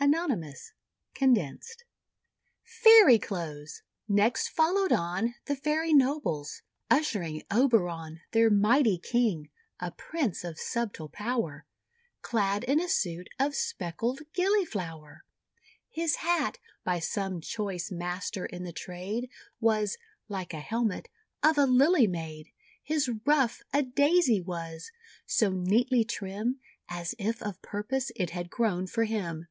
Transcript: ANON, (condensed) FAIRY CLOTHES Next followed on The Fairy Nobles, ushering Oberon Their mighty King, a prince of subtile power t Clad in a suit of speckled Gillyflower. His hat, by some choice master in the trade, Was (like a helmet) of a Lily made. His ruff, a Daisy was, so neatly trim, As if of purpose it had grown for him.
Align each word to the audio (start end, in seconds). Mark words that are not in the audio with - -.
ANON, 0.00 0.52
(condensed) 1.14 1.84
FAIRY 2.64 3.20
CLOTHES 3.20 3.82
Next 4.08 4.48
followed 4.48 4.90
on 4.92 5.36
The 5.44 5.54
Fairy 5.54 5.94
Nobles, 5.94 6.62
ushering 6.90 7.44
Oberon 7.52 8.20
Their 8.32 8.50
mighty 8.50 8.98
King, 8.98 9.48
a 9.78 9.92
prince 9.92 10.42
of 10.42 10.58
subtile 10.58 11.08
power 11.08 11.66
t 12.14 12.18
Clad 12.20 12.64
in 12.64 12.80
a 12.80 12.88
suit 12.88 13.28
of 13.38 13.54
speckled 13.54 14.22
Gillyflower. 14.34 15.20
His 15.88 16.16
hat, 16.16 16.58
by 16.82 16.98
some 16.98 17.40
choice 17.40 17.92
master 17.92 18.44
in 18.44 18.64
the 18.64 18.72
trade, 18.72 19.30
Was 19.60 19.98
(like 20.28 20.52
a 20.52 20.58
helmet) 20.60 21.10
of 21.44 21.56
a 21.56 21.64
Lily 21.64 22.08
made. 22.08 22.48
His 22.82 23.08
ruff, 23.24 23.62
a 23.72 23.82
Daisy 23.84 24.40
was, 24.40 24.90
so 25.26 25.52
neatly 25.52 26.02
trim, 26.04 26.58
As 26.88 27.14
if 27.20 27.40
of 27.40 27.62
purpose 27.62 28.10
it 28.16 28.30
had 28.30 28.50
grown 28.50 28.88
for 28.88 29.04
him. 29.04 29.46